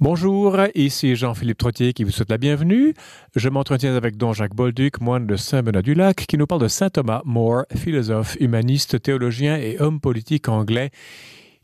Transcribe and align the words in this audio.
Bonjour, 0.00 0.56
ici 0.76 1.16
Jean-Philippe 1.16 1.58
Trottier 1.58 1.92
qui 1.92 2.04
vous 2.04 2.12
souhaite 2.12 2.30
la 2.30 2.38
bienvenue. 2.38 2.94
Je 3.34 3.48
m'entretiens 3.48 3.96
avec 3.96 4.16
Don 4.16 4.32
Jacques 4.32 4.54
Bolduc, 4.54 5.00
moine 5.00 5.26
de 5.26 5.34
Saint-Benoît-du-Lac, 5.34 6.24
qui 6.28 6.38
nous 6.38 6.46
parle 6.46 6.60
de 6.60 6.68
Saint 6.68 6.88
Thomas 6.88 7.20
More, 7.24 7.64
philosophe, 7.74 8.36
humaniste, 8.38 9.02
théologien 9.02 9.56
et 9.56 9.80
homme 9.80 9.98
politique 9.98 10.48
anglais. 10.48 10.92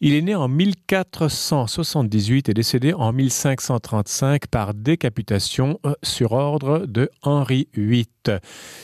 Il 0.01 0.15
est 0.15 0.23
né 0.23 0.35
en 0.35 0.49
1478 0.49 2.49
et 2.49 2.55
décédé 2.55 2.93
en 2.93 3.13
1535 3.13 4.49
par 4.49 4.75
décapitation 4.75 5.79
euh, 5.87 5.95
sur 6.03 6.33
ordre 6.33 6.87
de 6.87 7.11
Henri 7.23 7.69
VIII. 7.75 8.09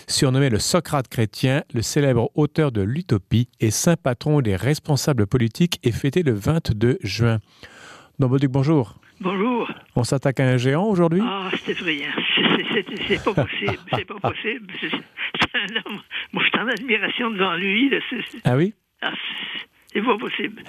Surnommé 0.07 0.48
le 0.48 0.61
Socrate 0.61 1.09
chrétien, 1.09 1.64
le 1.75 1.82
célèbre 1.82 2.30
auteur 2.37 2.71
de 2.71 2.82
l'Utopie 2.82 3.48
et 3.59 3.73
saint 3.73 3.96
patron 3.96 4.43
des 4.43 4.55
responsables 4.55 5.27
politiques 5.27 5.80
est 5.82 5.91
fêté 5.91 6.23
le 6.23 6.35
22 6.35 6.98
juin. 7.03 7.41
Don 8.21 8.29
Bolduc, 8.29 8.53
bonjour. 8.53 8.95
Bonjour. 9.21 9.71
On 9.96 10.02
s'attaque 10.05 10.41
à 10.41 10.45
un 10.48 10.57
géant 10.57 10.86
aujourd'hui? 10.86 11.21
Ah, 11.23 11.50
c'est 11.64 11.72
effrayant. 11.72 12.08
C'est 13.07 13.22
pas 13.22 13.35
possible. 13.35 13.79
C'est 13.95 14.04
pas 14.07 14.18
possible. 14.18 14.72
C'est 14.81 15.58
un 15.58 15.76
homme. 15.85 16.00
Moi, 16.32 16.43
je 16.43 16.49
suis 16.49 16.58
en 16.58 16.68
admiration 16.68 17.31
devant 17.31 17.54
lui. 17.57 17.90
Là. 17.90 17.98
Ah 18.45 18.57
oui? 18.57 18.72
Ah, 19.03 19.12
c'est 19.93 20.03
pas 20.03 20.17
possible. 20.18 20.62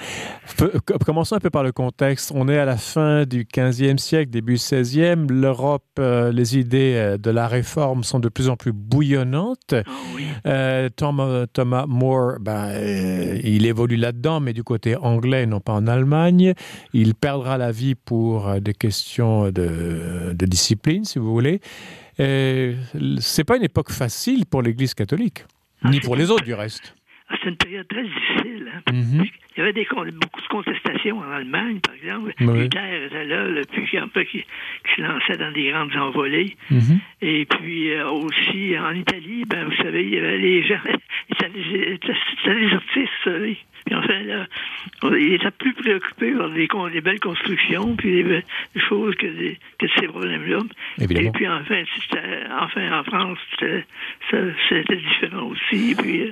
Commençons 1.06 1.36
un 1.36 1.40
peu 1.40 1.52
par 1.52 1.62
le 1.64 1.72
contexte. 1.72 2.32
On 2.34 2.50
est 2.50 2.58
à 2.58 2.66
la 2.66 2.78
fin 2.78 3.26
du 3.26 3.46
15e 3.46 3.98
siècle, 4.00 4.32
début 4.32 4.56
16e. 4.56 5.32
L'Europe, 5.32 5.86
euh, 6.00 6.32
les 6.32 6.58
idées 6.58 6.96
euh, 6.96 7.18
de 7.18 7.30
la 7.30 7.48
réforme 7.48 8.04
sont 8.04 8.20
de 8.20 8.30
plus 8.30 8.50
en 8.50 8.56
plus 8.56 8.72
bouillonnantes. 8.72 9.76
Oh, 9.76 9.92
oui. 10.16 10.26
euh, 10.48 10.90
Thomas, 10.90 11.46
Thomas, 11.54 11.86
More, 11.88 12.40
ben, 12.40 12.70
euh, 12.72 13.40
il 13.44 13.68
évolue 13.68 13.96
là-dedans, 13.96 14.40
mais 14.40 14.54
du 14.54 14.64
côté 14.64 14.96
anglais, 14.96 15.46
non 15.46 15.60
pas 15.60 15.74
en 15.74 15.86
Allemagne. 15.86 16.54
Il 16.94 17.14
perdra 17.14 17.60
la 17.60 17.72
vie 17.72 17.94
pour 17.94 18.60
des 18.60 18.74
questions 18.74 19.52
de, 19.52 20.34
de, 20.34 20.46
discipline, 20.48 21.06
si 21.06 21.20
vous 21.20 21.32
voulez. 21.32 21.62
C'est 22.18 23.44
pas 23.46 23.58
une 23.58 23.64
époque 23.64 23.92
facile 23.92 24.46
pour 24.48 24.62
l'Église 24.64 24.94
catholique, 24.94 25.46
ah, 25.84 25.90
ni 25.90 26.00
pour 26.00 26.16
les 26.16 26.32
autres 26.32 26.44
du 26.44 26.54
reste. 26.54 26.96
Ah, 27.32 27.36
c'est 27.42 27.50
une 27.50 27.56
période 27.56 27.88
très 27.88 28.04
difficile. 28.04 28.72
Hein? 28.74 28.82
Mm 28.92 29.02
-hmm. 29.02 29.30
Il 29.56 29.60
y 29.60 29.62
avait 29.62 29.74
des, 29.74 29.88
beaucoup 30.24 30.42
de 30.42 30.48
contestations 30.48 31.20
en 31.20 31.32
Allemagne, 31.32 31.80
par 31.80 31.96
exemple. 31.96 32.34
Oui. 32.40 32.66
Hitler 32.66 33.06
était 33.06 33.26
là, 33.26 33.48
là 33.48 33.62
puis 33.72 33.98
un 33.98 34.08
peu 34.08 34.24
qui, 34.24 34.40
qui, 34.86 34.92
se 34.96 35.02
lançait 35.02 35.38
dans 35.38 35.52
des 35.52 35.70
grandes 35.72 35.96
envolées. 35.96 36.56
Mm 36.70 36.80
-hmm. 36.80 37.00
Et 37.22 37.46
puis 37.46 37.92
euh, 37.92 38.10
aussi 38.10 38.78
en 38.78 38.94
Italie, 39.04 39.44
ben, 39.52 39.62
vous 39.70 39.78
savez, 39.84 40.04
il 40.04 40.14
y 40.16 40.20
avait 40.20 40.38
les 40.38 40.64
gens, 40.68 40.84
c'était 41.30 41.50
les 42.64 42.74
artistes, 42.74 43.16
vous 43.24 43.32
savez. 43.32 43.58
Puis 43.86 43.96
enfin, 43.96 44.20
là, 44.32 44.48
il 45.18 45.34
était 45.34 45.52
plus 45.52 45.74
préoccupé 45.74 46.32
par 46.32 46.50
des, 46.50 46.68
des 46.94 47.02
belles 47.02 47.20
constructions, 47.20 47.96
puis 47.96 48.12
des, 48.12 48.24
des 48.24 48.82
choses 48.90 49.16
que, 49.16 49.28
que 49.80 49.88
ces 49.98 50.08
problèmes-là. 50.08 50.60
Et 51.00 51.08
puis 51.36 51.48
enfin, 51.48 51.84
enfin, 52.66 53.00
en 53.00 53.04
France, 53.04 53.40
c'était 53.60 54.96
différent 54.96 55.46
aussi. 55.54 55.96
Puis, 55.96 56.22
euh, 56.22 56.32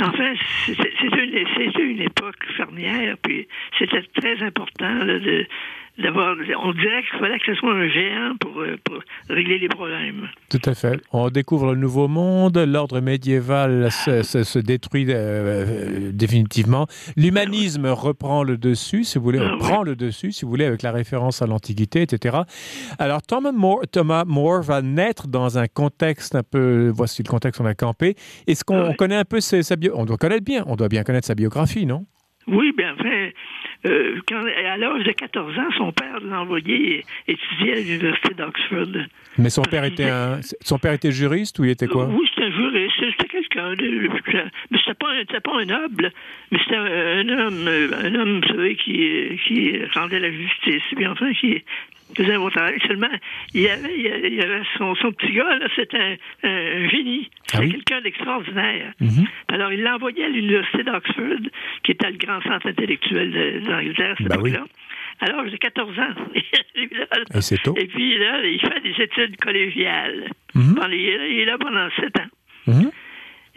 Enfin, 0.00 0.34
c'était 0.64 0.92
une, 1.08 1.90
une, 1.90 2.00
époque 2.02 2.44
fermière, 2.56 3.16
puis 3.22 3.48
c'était 3.78 4.02
très 4.14 4.40
important 4.42 5.04
là, 5.04 5.18
de 5.18 5.46
d'avoir. 5.98 6.36
On 6.62 6.72
dirait 6.72 7.02
qu'il 7.02 7.18
fallait 7.18 7.38
que 7.38 7.46
ce 7.46 7.54
soit 7.54 7.72
un 7.72 7.88
géant 7.88 8.36
pour, 8.40 8.52
pour, 8.84 8.98
régler 9.28 9.58
les 9.58 9.68
problèmes. 9.68 10.28
Tout 10.50 10.60
à 10.64 10.74
fait. 10.74 11.00
On 11.12 11.28
découvre 11.30 11.72
le 11.72 11.76
nouveau 11.76 12.08
monde, 12.08 12.56
l'ordre 12.58 13.00
médiéval 13.00 13.84
ah. 13.86 13.90
se, 13.90 14.22
se, 14.22 14.44
se, 14.44 14.58
détruit 14.58 15.06
euh, 15.08 16.10
définitivement. 16.12 16.86
L'humanisme 17.16 17.86
ah, 17.86 17.94
oui. 17.94 18.00
reprend 18.00 18.42
le 18.42 18.56
dessus, 18.56 19.04
si 19.04 19.18
vous 19.18 19.24
voulez, 19.24 19.40
ah, 19.40 19.56
prend 19.58 19.80
oui. 19.80 19.90
le 19.90 19.96
dessus, 19.96 20.32
si 20.32 20.44
vous 20.44 20.50
voulez, 20.50 20.64
avec 20.64 20.82
la 20.82 20.92
référence 20.92 21.42
à 21.42 21.46
l'Antiquité, 21.46 22.02
etc. 22.02 22.38
Alors, 22.98 23.22
Thomas 23.22 23.52
More, 23.52 23.82
Thomas 23.90 24.24
More 24.26 24.62
va 24.62 24.82
naître 24.82 25.28
dans 25.28 25.58
un 25.58 25.66
contexte 25.66 26.34
un 26.34 26.42
peu. 26.42 26.90
Voici 26.94 27.22
le 27.22 27.28
contexte 27.28 27.60
qu'on 27.60 27.66
a 27.66 27.74
campé. 27.74 28.14
Est-ce 28.46 28.64
qu'on 28.64 28.94
connaît 28.94 29.16
un 29.16 29.24
peu 29.24 29.40
sa, 29.40 29.62
sa 29.62 29.76
bio... 29.76 29.92
On 29.94 30.04
doit 30.04 30.16
connaître 30.16 30.44
bien, 30.44 30.64
on 30.66 30.76
doit 30.76 30.88
bien 30.88 31.02
connaître 31.02 31.26
sa 31.26 31.34
biographie, 31.34 31.86
non? 31.86 32.06
Oui, 32.48 32.72
bien, 32.76 32.94
enfin, 32.98 33.28
euh, 33.86 34.20
quand, 34.26 34.42
à 34.44 34.76
l'âge 34.76 35.04
de 35.04 35.12
14 35.12 35.58
ans, 35.58 35.70
son 35.76 35.92
père 35.92 36.18
l'a 36.20 36.40
envoyé 36.40 37.04
étudier 37.26 37.72
à 37.72 37.76
l'université 37.76 38.34
d'Oxford. 38.34 39.02
Mais 39.36 39.50
son 39.50 39.62
père 39.62 39.84
était 39.84 40.08
un, 40.08 40.40
son 40.62 40.78
père 40.78 40.92
était 40.92 41.12
juriste 41.12 41.58
ou 41.58 41.64
il 41.64 41.70
était 41.70 41.86
quoi? 41.86 42.06
Oui, 42.06 42.26
c'était 42.30 42.46
un 42.46 42.50
juriste. 42.50 42.87
C'était 43.18 43.28
quelqu'un 43.28 43.74
de, 43.74 44.08
mais 44.70 44.78
c'était 44.78 44.94
pas, 44.94 45.12
c'était 45.20 45.40
pas 45.40 45.60
un 45.60 45.64
noble, 45.64 46.12
mais 46.50 46.58
c'était 46.62 46.76
un 46.76 47.28
homme, 47.28 47.68
un 48.04 48.14
homme, 48.14 48.40
vous 48.40 48.48
savez, 48.48 48.76
qui, 48.76 49.38
qui 49.46 49.84
rendait 49.94 50.20
la 50.20 50.30
justice. 50.30 50.82
Puis 50.94 51.06
enfin, 51.06 51.32
qui 51.34 51.62
faisait 52.16 52.34
un 52.34 52.38
bon 52.38 52.50
travail. 52.50 52.78
Seulement, 52.86 53.08
il 53.54 53.62
y 53.62 53.68
avait, 53.68 53.94
il 53.96 54.34
y 54.34 54.40
avait 54.40 54.62
son, 54.76 54.94
son 54.96 55.12
petit 55.12 55.32
gars, 55.32 55.58
là, 55.58 55.68
c'était 55.74 56.18
un, 56.42 56.48
un, 56.48 56.88
génie. 56.88 57.28
C'était 57.46 57.58
ah 57.58 57.60
oui? 57.60 57.72
quelqu'un 57.72 58.00
d'extraordinaire. 58.00 58.92
Mm 59.00 59.06
-hmm. 59.08 59.26
Alors, 59.48 59.72
il 59.72 59.82
l'a 59.82 59.94
envoyé 59.96 60.24
à 60.24 60.28
l'université 60.28 60.82
d'Oxford, 60.84 61.44
qui 61.82 61.92
était 61.92 62.10
le 62.10 62.18
grand 62.18 62.40
centre 62.42 62.66
intellectuel 62.66 63.62
d'Angleterre 63.66 64.12
à 64.12 64.16
cette 64.16 64.28
ben 64.28 64.36
époque-là. 64.36 64.62
Oui. 64.64 64.70
Alors, 65.20 65.48
j'ai 65.48 65.58
14 65.58 65.98
ans. 65.98 66.14
et 67.34 67.40
c'est 67.40 67.60
tôt. 67.62 67.74
Et 67.76 67.86
puis, 67.86 68.18
là, 68.18 68.44
il 68.44 68.60
fait 68.60 68.80
des 68.80 69.02
études 69.02 69.36
collégiales. 69.36 70.30
Mm 70.54 70.60
-hmm. 70.60 70.74
pendant, 70.74 70.92
il, 70.92 71.40
est 71.40 71.44
là 71.44 71.58
pendant 71.58 71.88
7 71.96 72.20
ans. 72.20 72.30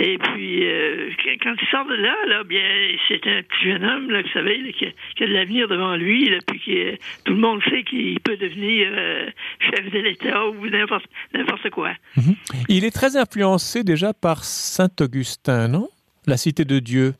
Et 0.03 0.17
puis, 0.17 0.67
euh, 0.67 1.11
quand 1.43 1.53
il 1.61 1.67
sort 1.69 1.85
de 1.85 1.93
là, 1.93 2.15
là 2.27 2.43
bien, 2.43 2.63
c'est 3.07 3.21
un 3.27 3.43
petit 3.43 3.65
jeune 3.65 3.85
homme, 3.85 4.09
là, 4.09 4.23
vous 4.23 4.29
savez, 4.29 4.57
là, 4.57 4.71
qui, 4.71 4.85
a, 4.87 4.89
qui, 5.15 5.23
a, 5.23 5.27
de 5.27 5.33
l'avenir 5.33 5.67
devant 5.67 5.95
lui, 5.95 6.27
là, 6.27 6.39
puis 6.47 6.59
qui, 6.59 6.75
tout 7.23 7.33
le 7.33 7.39
monde 7.39 7.61
sait 7.69 7.83
qu'il 7.83 8.19
peut 8.21 8.35
devenir 8.35 8.89
euh, 8.91 9.29
chef 9.59 9.91
de 9.91 9.99
l'État 9.99 10.47
ou 10.47 10.67
n'importe 10.67 11.69
quoi. 11.69 11.91
-hmm. 12.17 12.35
Il 12.67 12.83
est 12.83 12.95
très 13.01 13.15
influencé 13.15 13.83
déjà 13.83 14.11
par 14.11 14.43
Saint 14.43 14.95
Augustin, 14.99 15.67
non? 15.67 15.87
La 16.25 16.37
cité 16.37 16.65
de 16.65 16.79
Dieu. 16.79 17.13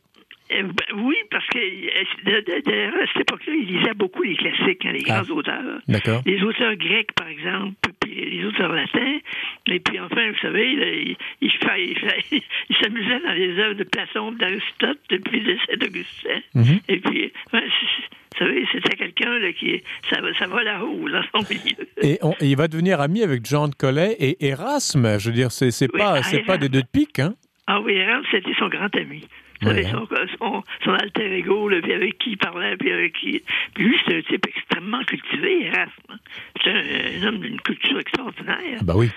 Euh, 0.52 0.62
ben, 0.62 0.96
oui, 0.96 1.11
que 1.52 3.02
à 3.02 3.06
cette 3.06 3.20
époque-là, 3.20 3.52
il 3.54 3.66
lisait 3.66 3.94
beaucoup 3.94 4.22
les 4.22 4.36
classiques, 4.36 4.84
hein, 4.86 4.92
les 4.92 5.02
grands 5.02 5.22
ah, 5.28 5.32
auteurs. 5.32 5.80
D'accord. 5.88 6.22
Les 6.26 6.42
auteurs 6.42 6.76
grecs, 6.76 7.12
par 7.12 7.28
exemple, 7.28 7.74
puis 8.00 8.14
les 8.14 8.44
auteurs 8.44 8.72
latins. 8.72 9.18
Et 9.66 9.80
puis 9.80 10.00
enfin, 10.00 10.30
vous 10.30 10.38
savez, 10.40 10.74
là, 10.76 10.86
il, 10.86 11.16
il, 11.40 11.50
il, 11.50 11.96
il 12.70 12.76
s'amusait 12.76 13.20
dans 13.20 13.32
les 13.32 13.58
œuvres 13.58 13.74
de 13.74 13.84
Platon, 13.84 14.32
d'Aristote, 14.32 14.98
puis 15.08 15.40
de 15.40 15.56
Saint-Augustin. 15.66 16.40
Mm 16.54 16.62
-hmm. 16.62 16.80
Et 16.88 16.98
puis, 16.98 17.32
enfin, 17.46 17.62
vous 17.64 18.38
savez, 18.38 18.66
c'était 18.72 18.96
quelqu'un 18.96 19.52
qui 19.52 19.82
ça, 20.10 20.16
ça 20.38 20.46
va 20.46 20.62
là-haut, 20.62 21.08
dans 21.08 21.22
son 21.32 21.46
milieu. 21.52 21.86
Et, 22.02 22.18
on, 22.22 22.32
et, 22.40 22.50
il 22.52 22.56
va 22.56 22.66
devenir 22.68 23.00
ami 23.00 23.22
avec 23.22 23.46
Jean 23.46 23.68
de 23.68 23.74
Collet 23.74 24.16
et 24.18 24.46
Erasme. 24.46 25.18
Je 25.18 25.28
veux 25.28 25.34
dire, 25.34 25.52
c'est 25.52 25.70
oui, 25.92 25.98
pas, 25.98 26.20
ah, 26.20 26.38
pas 26.46 26.58
des 26.58 26.68
deux 26.68 26.82
de 26.82 26.92
pique, 26.92 27.18
hein? 27.18 27.34
Ah 27.66 27.80
oui, 27.80 27.92
Erasme, 27.94 28.26
c'était 28.30 28.54
son 28.58 28.68
grand 28.68 28.94
ami. 28.96 29.22
Son, 29.62 30.08
son, 30.38 30.62
son, 30.84 30.90
alter 30.92 31.36
ego, 31.36 31.68
là, 31.68 31.80
puis 31.80 31.92
avec 31.92 32.18
qui 32.18 32.30
il 32.30 32.38
parlait, 32.38 32.76
puis 32.76 32.92
avec 32.92 33.12
qui. 33.14 33.42
Puis 33.74 33.84
lui, 33.84 33.96
c'est 34.06 34.16
un 34.16 34.22
type 34.22 34.46
extrêmement 34.46 35.02
cultivé, 35.04 35.66
Erasme. 35.66 36.18
C'est 36.62 36.70
un, 36.70 37.22
un, 37.22 37.28
homme 37.28 37.38
d'une 37.38 37.60
culture 37.60 37.98
extraordinaire. 37.98 38.82
Bah 38.82 38.94
oui. 38.96 39.10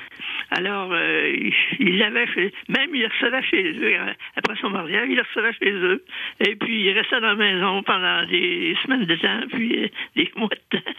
Alors, 0.51 0.89
euh, 0.91 1.33
il 1.79 1.97
l'avait 1.97 2.27
fait. 2.27 2.53
Même, 2.69 2.93
il 2.93 3.07
recevait 3.07 3.43
chez 3.43 3.71
eux. 3.71 3.95
Après 4.35 4.55
son 4.61 4.69
mariage, 4.69 5.07
il 5.09 5.19
recevait 5.19 5.53
chez 5.53 5.71
eux. 5.71 6.03
Et 6.39 6.55
puis, 6.55 6.83
il 6.83 6.91
restait 6.91 7.19
dans 7.19 7.27
la 7.27 7.35
maison 7.35 7.83
pendant 7.83 8.25
des 8.27 8.75
semaines 8.83 9.05
de 9.05 9.15
temps, 9.15 9.41
puis 9.51 9.91
des 10.15 10.31
mois 10.35 10.49
de 10.49 10.77
temps. 10.77 10.91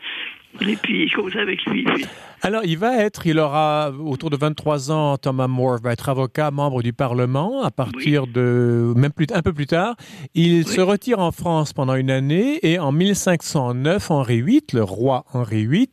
Et 0.60 0.76
puis, 0.76 1.04
il 1.04 1.12
causait 1.12 1.40
avec 1.40 1.64
lui. 1.66 1.84
Puis... 1.84 2.06
Alors, 2.42 2.62
il 2.64 2.78
va 2.78 2.96
être, 2.98 3.26
il 3.26 3.38
aura 3.38 3.90
autour 3.90 4.30
de 4.30 4.36
23 4.36 4.90
ans, 4.92 5.16
Thomas 5.16 5.48
More 5.48 5.80
va 5.82 5.92
être 5.92 6.08
avocat, 6.08 6.50
membre 6.50 6.82
du 6.82 6.92
Parlement 6.92 7.62
à 7.62 7.70
partir 7.70 8.24
oui. 8.24 8.32
de, 8.32 8.92
même 8.94 9.12
plus, 9.12 9.26
un 9.32 9.42
peu 9.42 9.52
plus 9.52 9.66
tard. 9.66 9.96
Il 10.34 10.58
oui. 10.58 10.64
se 10.64 10.80
retire 10.80 11.18
en 11.18 11.32
France 11.32 11.72
pendant 11.72 11.94
une 11.94 12.10
année 12.10 12.58
et 12.62 12.78
en 12.78 12.92
1509, 12.92 14.10
Henri 14.10 14.42
VIII, 14.42 14.62
le 14.74 14.82
roi 14.82 15.24
Henri 15.32 15.66
VIII, 15.66 15.88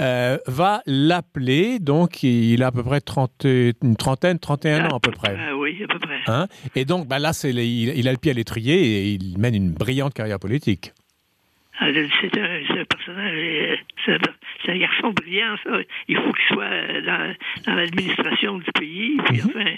euh, 0.00 0.38
va 0.46 0.82
l'appeler. 0.86 1.78
Donc, 1.78 2.22
il 2.22 2.62
a 2.62 2.68
à 2.68 2.72
peu 2.72 2.82
près 2.82 3.00
30, 3.00 3.44
une 3.44 3.96
trentaine, 3.96 4.38
31 4.38 4.84
ah, 4.84 4.92
ans 4.92 4.96
à 4.96 5.00
peu 5.00 5.12
près. 5.12 5.36
Ah, 5.38 5.56
oui, 5.56 5.82
à 5.82 5.92
peu 5.92 5.98
près. 5.98 6.20
Hein? 6.26 6.46
Et 6.74 6.84
donc, 6.84 7.08
ben 7.08 7.18
là, 7.18 7.32
il, 7.44 7.58
il, 7.58 8.08
a 8.08 8.12
le 8.12 8.18
pied 8.18 8.30
à 8.30 8.34
l'étrier 8.34 8.74
et 8.76 9.08
il 9.12 9.38
mène 9.38 9.54
une 9.54 9.72
brillante 9.72 10.14
carrière 10.14 10.38
politique. 10.38 10.92
Ah, 11.80 11.86
c'est 11.92 12.38
un, 12.38 12.80
un, 12.80 12.84
personnage, 12.84 13.78
c'est 14.04 14.70
un, 14.72 14.78
garçon 14.78 15.10
brillant, 15.10 15.56
ça. 15.64 15.80
Il 16.06 16.16
faut 16.16 16.32
qu'il 16.32 16.54
soit 16.54 17.00
dans, 17.00 17.34
dans 17.66 17.74
l'administration 17.74 18.58
du 18.58 18.70
pays. 18.78 19.16
Puis, 19.26 19.38
mm 19.38 19.46
-hmm. 19.46 19.50
enfin, 19.50 19.76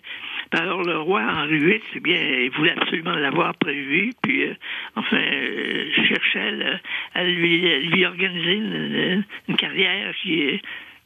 alors 0.53 0.83
le 0.83 0.99
roi 0.99 1.23
Henri 1.23 1.59
VIII, 1.59 1.83
c'est 1.93 2.03
bien, 2.03 2.21
il 2.21 2.51
voulait 2.51 2.77
absolument 2.77 3.15
l'avoir 3.15 3.55
prévu. 3.55 4.13
Puis, 4.23 4.43
euh, 4.45 4.55
enfin, 4.95 5.17
euh, 5.17 5.91
cherchait 6.09 6.53
là, 6.53 6.81
à 7.15 7.25
lui, 7.25 7.55
à 7.73 7.79
lui 7.79 8.05
organiser 8.05 8.55
une, 8.55 9.25
une, 9.49 9.57
carrière 9.57 10.15
qui, 10.21 10.61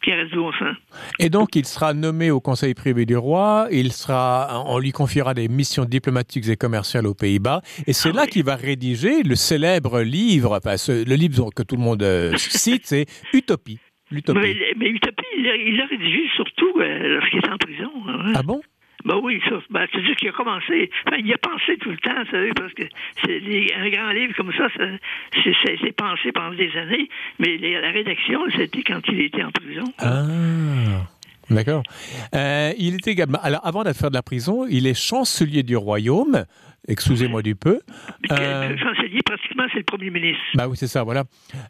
sens. 0.04 0.76
Et 1.18 1.28
donc, 1.30 1.54
il 1.56 1.64
sera 1.64 1.94
nommé 1.94 2.30
au 2.30 2.40
Conseil 2.40 2.74
privé 2.74 3.06
du 3.06 3.16
roi. 3.16 3.68
Il 3.70 3.92
sera, 3.92 4.64
on 4.66 4.78
lui 4.78 4.92
confiera 4.92 5.34
des 5.34 5.48
missions 5.48 5.84
diplomatiques 5.84 6.48
et 6.48 6.56
commerciales 6.56 7.06
aux 7.06 7.14
Pays-Bas. 7.14 7.60
Et 7.86 7.92
c'est 7.92 8.10
Ah 8.10 8.12
là 8.16 8.22
oui. 8.24 8.28
qu'il 8.30 8.44
va 8.44 8.56
rédiger 8.56 9.22
le 9.22 9.34
célèbre 9.36 10.00
livre, 10.00 10.56
enfin, 10.56 10.76
ce- 10.76 11.04
le 11.08 11.14
livre 11.14 11.50
que 11.54 11.62
tout 11.62 11.76
le 11.76 11.82
monde 11.82 12.02
euh, 12.02 12.32
cite, 12.36 12.82
c'est 12.86 13.06
Utopie. 13.32 13.78
L'utopie. 14.10 14.40
Mais, 14.40 14.56
mais 14.76 14.88
Utopie, 14.88 15.24
il 15.38 15.76
l'a 15.76 15.86
rédigé 15.86 16.22
surtout 16.34 16.72
euh, 16.80 17.14
lorsqu'il 17.14 17.38
était 17.38 17.50
en 17.50 17.58
prison. 17.58 17.90
hein. 18.08 18.32
Ah 18.34 18.42
bon? 18.42 18.60
Ben 19.04 19.16
oui, 19.22 19.40
ça, 19.48 19.56
ben, 19.70 19.86
c'est-à-dire 19.90 20.16
qu'il 20.16 20.28
a 20.28 20.32
commencé, 20.32 20.90
enfin, 21.06 21.16
il 21.18 21.32
a 21.32 21.38
pensé 21.38 21.76
tout 21.78 21.90
le 21.90 21.96
temps, 21.98 22.22
vous 22.24 22.30
savez, 22.30 22.50
parce 22.54 22.72
que 22.74 22.82
c'est 23.24 23.74
un 23.76 23.88
grand 23.88 24.10
livre 24.10 24.34
comme 24.36 24.52
ça, 24.52 24.68
ça 24.76 24.84
c'est 25.42 25.54
c'est- 25.64 25.78
c'est 25.82 25.96
pensé 25.96 26.32
pendant 26.32 26.54
des 26.54 26.70
années, 26.76 27.08
mais 27.38 27.56
la 27.58 27.90
rédaction, 27.90 28.40
c'était 28.56 28.82
quand 28.82 29.00
il 29.08 29.20
était 29.22 29.42
en 29.42 29.50
prison. 29.50 29.84
Ah, 29.98 30.24
d'accord. 31.50 31.82
Euh, 32.34 32.72
il 32.78 32.96
également, 33.06 33.38
alors 33.42 33.60
avant 33.64 33.82
d'être 33.82 33.96
faire 33.96 34.10
de 34.10 34.14
la 34.14 34.22
prison, 34.22 34.66
il 34.68 34.86
est 34.86 34.94
chancelier 34.94 35.62
du 35.62 35.76
royaume. 35.76 36.44
Excusez-moi 36.88 37.42
du 37.42 37.54
peu. 37.54 37.80
Euh, 38.32 38.68
Le 38.68 38.76
chancelier, 38.78 39.20
pratiquement, 39.24 39.64
c'est 39.70 39.78
le 39.78 39.84
premier 39.84 40.10
ministre. 40.10 40.42
Bah 40.54 40.66
oui, 40.66 40.76
c'est 40.76 40.86
ça, 40.86 41.02
voilà. 41.04 41.24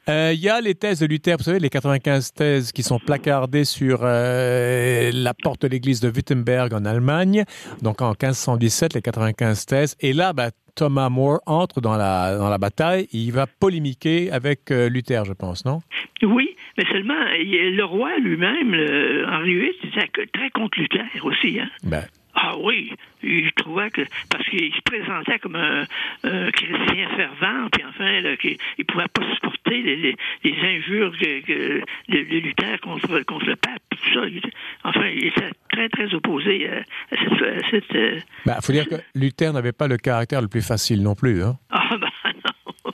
Euh, 0.09 0.31
Il 0.33 0.41
y 0.41 0.49
a 0.49 0.61
les 0.61 0.75
thèses 0.75 1.01
de 1.01 1.07
Luther, 1.07 1.37
vous 1.37 1.45
savez, 1.45 1.59
les 1.59 1.69
95 1.69 2.33
thèses 2.33 2.73
qui 2.73 2.83
sont 2.83 2.99
placardées 2.99 3.65
sur 3.65 4.01
euh, 4.03 5.11
la 5.13 5.35
porte 5.35 5.63
de 5.63 5.69
l'église 5.69 6.01
de 6.01 6.09
Wittenberg 6.09 6.73
en 6.73 6.85
Allemagne, 6.85 7.45
donc 7.83 8.03
en 8.03 8.11
1517, 8.11 8.95
les 8.95 9.03
95 9.03 9.67
thèses. 9.67 9.97
Et 10.01 10.13
là, 10.13 10.33
bah, 10.33 10.51
Thomas 10.77 11.09
More 11.09 11.41
entre 11.45 11.81
dans 11.81 11.97
la, 11.97 12.37
dans 12.39 12.49
la 12.49 12.59
bataille, 12.59 13.09
il 13.13 13.33
va 13.33 13.47
polémiquer 13.47 14.31
avec 14.31 14.71
Luther, 14.71 15.25
je 15.25 15.33
pense, 15.33 15.65
non? 15.65 15.81
Oui, 16.23 16.55
mais 16.79 16.85
seulement, 16.91 17.27
il- 17.39 17.77
le 17.77 17.85
roi 17.85 18.17
lui-même, 18.19 18.73
le- 18.75 19.27
Henri 19.29 19.55
VIII, 19.55 19.71
était 19.95 20.27
très 20.27 20.51
contre 20.51 20.79
Luther 20.79 21.05
aussi. 21.23 21.61
Hein? 21.61 21.69
ben, 21.85 22.05
Ah 22.35 22.55
oui, 22.59 22.93
il 23.25 23.51
trouvait 23.57 23.91
que 23.91 24.03
parce 24.31 24.49
qu'il 24.49 24.73
se 24.73 24.81
présentait 24.83 25.39
comme 25.41 25.57
un, 25.57 25.83
un 26.23 26.51
chrétien 26.53 27.09
fervent, 27.17 27.69
puis 27.73 27.83
enfin 27.89 28.21
là, 28.21 28.37
qu'il 28.37 28.57
il 28.79 28.85
pouvait 28.85 29.09
pas 29.13 29.23
supporter 29.35 29.83
les, 29.83 29.97
les, 29.97 30.17
les 30.45 30.55
injures 30.77 31.13
que, 31.19 31.81
de 32.09 32.19
Luther 32.39 32.81
contre, 32.83 33.21
contre 33.25 33.47
le 33.47 33.57
pape, 33.57 33.83
tout 33.91 34.15
ça. 34.15 34.27
Il 34.27 34.41
enfin, 34.85 35.09
il 35.09 35.27
était 35.27 35.51
très 35.73 35.89
très 35.89 36.15
opposé 36.15 36.69
à, 36.69 36.77
à 36.77 37.17
cette, 37.19 37.43
à 37.43 37.71
cette, 37.71 37.95
euh, 37.97 38.21
ben, 38.47 38.57
faut 38.63 38.73
dire 38.73 38.89
que 38.89 38.95
Luther 39.17 39.53
n'avait 39.53 39.73
pas 39.73 39.89
le 39.89 39.97
caractère 39.97 40.41
le 40.41 40.49
plus 40.49 40.63
facile 40.67 41.03
non 41.03 41.17
plus. 41.17 41.43
Hein. 41.43 41.59
ah 41.71 41.91
ben 42.01 42.09
non. 42.45 42.93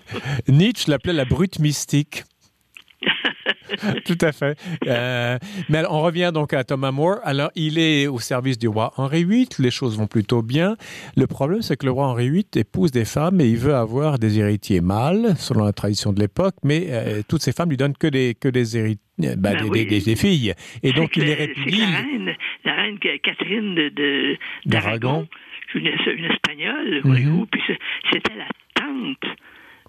Nietzsche 0.48 0.90
l'appelait 0.90 1.12
la 1.12 1.26
brute 1.26 1.58
mystique. 1.58 2.22
Tout 4.04 4.18
à 4.20 4.32
fait. 4.32 4.58
Euh, 4.86 5.38
mais 5.68 5.82
on 5.88 6.00
revient 6.00 6.30
donc 6.32 6.52
à 6.52 6.64
Thomas 6.64 6.90
More. 6.92 7.18
Alors, 7.24 7.50
il 7.54 7.78
est 7.78 8.06
au 8.06 8.18
service 8.18 8.58
du 8.58 8.68
roi 8.68 8.92
Henri 8.96 9.24
VIII. 9.24 9.48
Les 9.58 9.70
choses 9.70 9.98
vont 9.98 10.06
plutôt 10.06 10.42
bien. 10.42 10.76
Le 11.16 11.26
problème, 11.26 11.62
c'est 11.62 11.76
que 11.76 11.86
le 11.86 11.92
roi 11.92 12.06
Henri 12.06 12.30
VIII 12.30 12.46
épouse 12.56 12.90
des 12.90 13.04
femmes 13.04 13.40
et 13.40 13.48
il 13.48 13.56
veut 13.58 13.74
avoir 13.74 14.18
des 14.18 14.38
héritiers 14.38 14.80
mâles, 14.80 15.34
selon 15.38 15.64
la 15.64 15.72
tradition 15.72 16.12
de 16.12 16.20
l'époque. 16.20 16.54
Mais 16.64 16.86
euh, 16.88 17.22
toutes 17.28 17.42
ces 17.42 17.52
femmes 17.52 17.70
lui 17.70 17.76
donnent 17.76 17.96
que 17.96 18.06
des, 18.06 18.34
que 18.38 18.48
des 18.48 18.76
héritiers. 18.76 19.00
bah, 19.18 19.34
Ben 19.54 19.62
des, 19.62 19.68
oui. 19.68 19.86
des- 19.86 20.00
des 20.00 20.16
filles. 20.16 20.52
Et 20.82 20.92
donc, 20.92 21.16
il 21.16 21.24
les 21.24 21.36
que 21.54 21.70
La 21.80 21.86
reine, 21.98 22.36
la 22.64 22.74
reine 22.74 22.98
Catherine 22.98 23.74
de, 23.74 24.36
D'Aragon. 24.66 25.26
une, 25.74 25.86
une 25.86 26.24
espagnole, 26.26 27.00
voyez-vous, 27.04 27.46
puis 27.46 27.60
c'est- 27.66 27.78
c'était 28.12 28.34
la 28.36 28.46
tante 28.74 29.36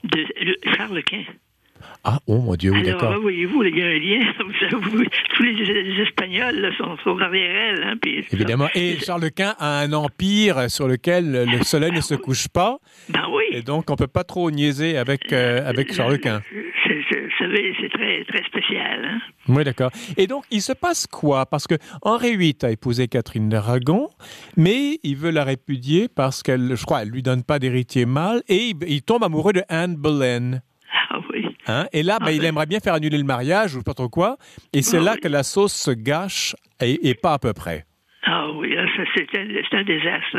de 0.04 0.26
le- 0.44 0.56
Charles 0.76 1.04
Quint. 1.04 1.24
Ah, 2.04 2.20
oh 2.28 2.40
mon 2.40 2.56
Dieu, 2.56 2.72
oui, 2.72 2.84
d'accord. 2.84 3.12
là, 3.12 3.18
voyez-vous, 3.18 3.62
vous- 4.82 5.04
tous 5.36 5.44
les, 5.44 5.54
les 5.54 6.02
Espagnols 6.04 6.56
là, 6.56 6.70
sont, 6.78 6.98
sont 7.04 7.16
derrière 7.16 7.56
elle. 7.74 7.84
Hein, 7.84 7.94
puis, 8.02 8.26
Évidemment. 8.32 8.68
Et 8.76 8.98
Charles 9.06 9.32
Quint 9.32 9.56
a 9.60 9.80
un 9.82 9.94
empire 9.94 10.70
sur 10.70 10.88
lequel 10.88 11.46
le 11.52 11.64
soleil 11.64 11.92
ne 11.92 12.02
se 12.02 12.16
couche 12.16 12.48
pas. 12.48 12.78
Ben 13.10 13.24
oui. 13.32 13.44
Et 13.52 13.62
donc, 13.62 13.90
on 13.90 13.96
peut 13.96 14.08
pas 14.08 14.24
trop 14.24 14.50
niaiser 14.52 14.98
avec, 14.98 15.32
euh, 15.34 15.68
avec 15.68 15.94
Charles 15.94 16.20
Quint. 16.20 16.42
C'est- 16.88 17.02
c'est- 17.10 17.22
Vous 17.40 17.46
savez, 17.46 17.74
c'est 17.80 17.90
très, 17.90 18.24
très 18.26 18.44
spécial. 18.46 19.06
Hein? 19.06 19.20
Oui, 19.48 19.64
d'accord. 19.64 19.92
Et 20.18 20.26
donc, 20.28 20.44
il 20.50 20.62
se 20.62 20.74
passe 20.74 21.06
quoi? 21.08 21.46
Parce 21.46 21.68
que 21.68 21.76
Henri 22.02 22.36
VIII 22.36 22.58
a 22.64 22.72
épousé 22.72 23.08
Catherine 23.08 23.48
d'Aragon, 23.48 24.10
mais 24.58 25.00
il 25.04 25.16
veut 25.18 25.30
la 25.30 25.44
répudier 25.44 26.08
parce 26.14 26.42
qu'elle, 26.42 26.76
je 26.76 26.84
crois, 26.84 27.04
elle 27.04 27.10
lui 27.10 27.22
donne 27.22 27.44
pas 27.44 27.60
d'héritier 27.60 28.06
mâle, 28.06 28.42
et 28.50 28.70
il, 28.70 28.76
il 28.88 29.02
tombe 29.04 29.24
amoureux 29.24 29.54
de 29.54 29.62
Anne 29.70 29.96
Boleyn. 29.96 30.62
Ah 31.12 31.20
oui. 31.32 31.46
Hein? 31.68 31.86
Et 31.94 32.04
là, 32.04 32.18
ben, 32.20 32.32
il 32.32 32.44
aimerait 32.46 32.66
bien 32.66 32.80
faire 32.80 32.94
annuler 32.94 33.18
le 33.18 33.24
mariage, 33.24 33.76
ou 33.76 33.84
pas 33.84 33.94
trop 33.94 34.10
quoi, 34.10 34.38
et 34.74 34.82
c'est 34.82 34.98
Ah 34.98 35.02
là 35.02 35.12
oui. 35.16 35.20
que 35.22 35.28
la 35.28 35.44
sauce 35.44 35.74
se 35.74 35.92
gâche, 35.92 36.56
et, 36.82 37.10
et 37.10 37.14
pas 37.14 37.34
à 37.34 37.40
peu 37.40 37.54
près. 37.54 37.84
Ah 38.30 38.50
oui, 38.52 38.76
ça, 38.76 39.04
c'est 39.16 39.78
un, 39.78 39.84
désastre. 39.84 40.38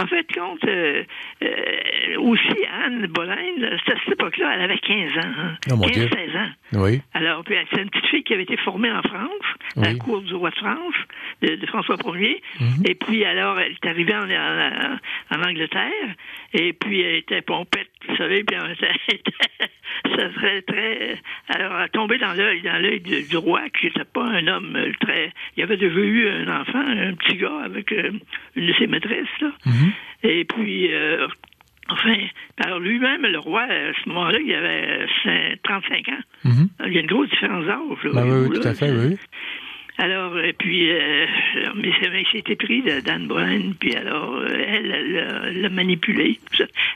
En 0.00 0.06
fait, 0.06 0.24
compte, 0.32 0.64
euh, 0.66 1.02
euh, 1.42 2.18
aussi, 2.20 2.64
Anne 2.82 3.06
Boleyn, 3.08 3.62
à 3.62 3.76
cette 3.84 4.12
époque-là, 4.12 4.52
elle 4.54 4.62
avait 4.62 4.78
15 4.78 5.10
ans. 5.18 5.32
hein. 5.38 5.56
Oh, 5.70 5.76
mon 5.76 5.86
Dieu. 5.86 6.06
15-16 6.06 6.36
ans. 6.38 6.50
Oui. 6.82 7.02
Alors, 7.12 7.44
puis, 7.44 7.56
c'est 7.74 7.82
une 7.82 7.90
petite 7.90 8.06
fille 8.06 8.22
qui 8.24 8.32
avait 8.32 8.44
été 8.44 8.56
formée 8.56 8.90
en 8.90 9.02
France, 9.02 9.28
à 9.76 9.80
la 9.82 9.94
cour 9.96 10.22
du 10.22 10.34
roi 10.34 10.48
de 10.50 10.54
France, 10.56 10.94
de, 11.42 11.56
de 11.56 11.66
François 11.66 11.96
Ier. 12.14 12.42
Mhm. 12.58 12.66
Et 12.88 12.94
puis, 12.94 13.22
alors, 13.26 13.58
elle 13.60 13.72
est 13.72 13.86
arrivée 13.86 14.14
en, 14.14 14.30
en- 14.30 14.98
en 15.38 15.42
Angleterre. 15.46 16.14
Et 16.58 16.72
puis, 16.72 17.00
elle 17.02 17.16
était 17.16 17.42
pompette, 17.42 17.90
vous 18.08 18.16
savez, 18.16 18.42
puis 18.44 18.56
elle 18.56 18.72
était- 18.72 19.20
ça 20.16 20.32
serait 20.34 20.62
très... 20.62 21.16
Alors, 21.48 21.78
elle 21.80 21.90
tombée 21.90 22.18
dans 22.18 22.32
l'œil, 22.32 22.62
dans 22.62 22.80
l'œil 22.80 23.00
du, 23.00 23.22
du 23.28 23.36
roi, 23.36 23.62
qui 23.78 23.86
n'était 23.86 24.04
pas 24.04 24.24
un 24.24 24.46
homme 24.46 24.76
très... 25.00 25.32
Il 25.56 25.62
avait 25.62 25.76
déjà 25.76 25.98
eu 26.00 26.28
un 26.28 26.60
enfant, 26.60 26.78
un 26.78 27.14
petit 27.14 27.36
gars, 27.36 27.60
avec 27.64 27.92
euh, 27.92 28.10
une 28.56 28.66
de 28.66 28.72
ses 28.78 28.86
maîtresses, 28.86 29.26
là. 29.40 29.52
Mhm. 29.66 29.92
Et 30.22 30.44
puis, 30.44 30.92
euh, 30.94 31.26
enfin, 31.90 32.16
alors 32.64 32.80
lui-même, 32.80 33.22
le 33.26 33.38
roi, 33.38 33.62
à 33.62 33.92
ce 34.02 34.08
moment-là, 34.08 34.38
il 34.40 34.54
avait 34.54 35.02
euh, 35.02 35.06
cin- 35.24 35.56
35 35.62 36.08
ans. 36.08 36.22
Mhm. 36.44 36.68
Il 36.86 36.92
y 36.94 36.98
a 36.98 37.00
une 37.02 37.06
grosse 37.06 37.28
différence 37.28 37.66
d'âge. 37.66 38.04
là, 38.04 38.10
Ben 38.14 38.48
oui, 38.48 38.58
tout 38.60 38.66
à 38.66 38.72
fait, 38.74 38.90
oui. 38.90 39.16
Alors, 39.98 40.38
et 40.38 40.52
puis, 40.52 40.90
euh, 40.90 41.26
mais 41.74 41.90
s'était 42.32 42.56
pris 42.56 42.82
de 42.82 43.00
Dan 43.00 43.26
Brown, 43.28 43.74
puis 43.80 43.94
alors, 43.94 44.34
euh, 44.36 44.46
elle, 44.68 44.90
elle 44.92 45.60
l'a- 45.62 45.68
manipulé. 45.70 46.38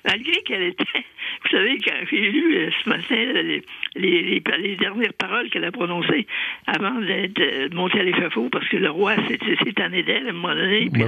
Malgré 0.06 0.42
qu'elle 0.42 0.62
était, 0.64 0.84
vous 1.44 1.50
savez, 1.50 1.78
quand 1.84 1.94
j'ai 2.10 2.30
lu 2.30 2.56
euh, 2.56 2.70
ce 2.84 2.88
matin 2.88 3.16
les, 3.16 3.62
les, 3.96 4.22
les, 4.22 4.42
les 4.58 4.76
dernières 4.76 5.12
paroles 5.14 5.48
qu'elle 5.50 5.64
a 5.64 5.72
prononcées 5.72 6.26
avant 6.66 7.00
d'être 7.00 7.40
euh, 7.40 7.68
de 7.68 7.74
monter 7.74 8.00
à 8.00 8.02
l'échafaud, 8.02 8.48
parce 8.50 8.68
que 8.68 8.76
le 8.76 8.90
roi 8.90 9.16
s'est 9.28 9.72
tanné 9.72 10.02
d'elle 10.02 10.26
à 10.26 10.30
un 10.30 10.32
moment 10.32 10.54
donné, 10.54 10.88
puis. 10.92 11.02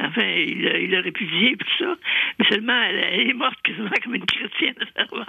Enfin, 0.00 0.22
il 0.26 0.62
l'a 0.62 0.78
il 0.78 0.96
répudié 0.96 1.52
et 1.52 1.56
tout 1.56 1.66
ça. 1.78 1.94
Mais 2.38 2.46
seulement, 2.48 2.80
elle, 2.88 3.04
elle 3.12 3.30
est 3.30 3.34
morte 3.34 3.60
quasiment 3.62 3.90
comme 4.02 4.14
une 4.14 4.24
chrétienne 4.26 4.74
fervente. 4.96 5.26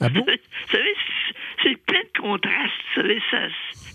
Ah 0.00 0.08
bon? 0.08 0.24
Vous 0.26 0.72
savez, 0.76 0.94
c'est 1.06 1.36
c'est 1.62 1.86
plein 1.86 2.00
de 2.00 2.20
contrastes. 2.20 2.72
Vous 2.94 3.02
savez, 3.02 3.20
ça, 3.30 3.38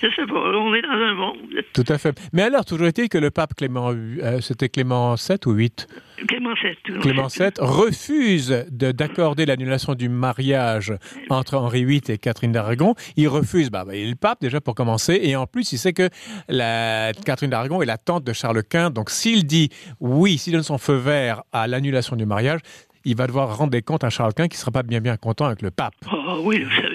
je 0.02 0.08
sais 0.16 0.26
pas, 0.26 0.58
on 0.58 0.74
est 0.76 0.82
dans 0.82 0.90
un 0.92 1.14
monde. 1.14 1.31
Tout 1.74 1.84
à 1.88 1.98
fait. 1.98 2.20
Mais 2.34 2.42
alors, 2.44 2.66
toujours 2.66 2.88
est-il 2.88 3.10
que 3.10 3.18
le 3.18 3.32
pape 3.32 3.54
Clément, 3.56 3.92
euh, 3.94 4.40
c'était 4.42 4.70
Clément 4.70 5.16
VII 5.16 5.38
ou 5.46 5.52
8 5.52 5.88
Clément 6.28 6.54
VII. 6.62 7.00
Clément 7.00 7.28
VII 7.28 7.50
refuse 7.60 8.66
de- 8.70 8.92
d'accorder 8.92 9.46
l'annulation 9.46 9.96
du 9.96 10.10
mariage 10.10 10.94
entre 11.30 11.56
Henri 11.58 11.86
VIII 11.86 12.02
et 12.10 12.18
Catherine 12.18 12.52
d'Aragon. 12.52 12.96
Il 13.16 13.28
refuse, 13.28 13.70
bah, 13.72 13.86
bah, 13.86 13.96
il 13.96 14.06
est 14.06 14.10
le 14.10 14.16
pape 14.16 14.40
déjà 14.42 14.62
pour 14.62 14.76
commencer, 14.76 15.20
et 15.24 15.36
en 15.36 15.48
plus 15.48 15.72
il 15.74 15.78
sait 15.78 15.94
que 15.94 16.10
la, 16.48 17.12
Catherine 17.26 17.50
d'Aragon 17.50 17.82
est 17.82 17.86
la 17.86 17.98
tante 17.98 18.24
de 18.24 18.34
Charles 18.34 18.64
Quint, 18.64 18.90
donc 18.92 19.10
s'il 19.10 19.46
dit 19.46 19.70
oui, 20.00 20.38
s'il 20.38 20.54
donne 20.54 20.64
son 20.64 20.78
feu 20.78 20.96
vert 20.96 21.44
à 21.52 21.68
l'annulation 21.68 22.16
du 22.16 22.26
mariage, 22.26 22.60
il 23.04 23.16
va 23.16 23.26
devoir 23.26 23.58
rendre 23.58 23.72
des 23.72 23.82
comptes 23.82 24.04
à 24.04 24.12
Charles 24.12 24.34
Quint 24.36 24.48
qui 24.48 24.58
ne 24.58 24.60
sera 24.60 24.72
pas 24.72 24.84
bien 24.84 25.00
bien 25.02 25.18
content 25.18 25.46
avec 25.46 25.64
le 25.64 25.72
pape. 25.72 25.96
Oh 26.14 26.42
oui, 26.44 26.64
vous 26.64 26.70
savez, 26.82 26.91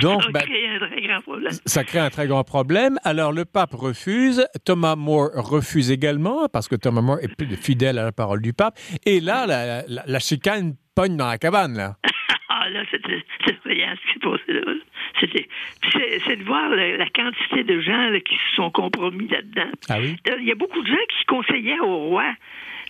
Donc, 0.00 0.22
ça 0.22 0.30
ben- 0.30 0.40
créer 0.40 0.68
un 0.68 0.78
très 0.86 1.00
grand 1.02 1.20
problème. 1.20 1.52
Ça 1.66 1.84
crée 1.84 1.98
un 1.98 2.10
très 2.10 2.26
grand 2.26 2.44
problème. 2.44 2.98
Alors 3.04 3.32
le 3.32 3.44
pape 3.44 3.74
refuse, 3.74 4.46
Thomas 4.64 4.96
More 4.96 5.30
refuse 5.34 5.90
également, 5.90 6.48
parce 6.52 6.68
que 6.68 6.76
Thomas 6.76 7.00
More 7.02 7.18
est 7.22 7.34
plus 7.34 7.54
fidèle 7.56 7.98
à 7.98 8.04
la 8.04 8.12
parole 8.12 8.42
du 8.42 8.52
pape. 8.52 8.78
Et 9.06 9.20
là, 9.20 9.46
la, 9.46 9.82
la- 9.88 10.04
la 10.06 10.18
chicane 10.18 10.74
pogne 10.94 11.16
dans 11.16 11.28
la 11.28 11.38
cabane. 11.38 11.76
Là. 11.76 11.96
Ah 12.50 12.70
là, 12.70 12.82
c'était 12.90 13.22
c'est 13.46 13.54
ce 13.62 13.68
qui 13.68 14.12
s'est 14.12 14.18
passé 14.20 14.42
là. 14.48 14.60
C'est, 16.26 16.36
de 16.36 16.44
voir 16.44 16.70
la, 16.70 16.96
la 16.96 17.06
quantité 17.10 17.62
de 17.62 17.80
gens 17.80 18.08
là, 18.10 18.18
qui 18.20 18.34
se 18.34 18.56
sont 18.56 18.70
compromis 18.70 19.28
là-dedans. 19.28 19.70
Ah 19.88 19.98
oui? 20.00 20.16
Il 20.40 20.44
y 20.46 20.50
a 20.50 20.54
beaucoup 20.54 20.80
de 20.82 20.86
gens 20.86 20.96
qui 21.18 21.24
conseillaient 21.26 21.78
au 21.80 22.08
roi 22.08 22.24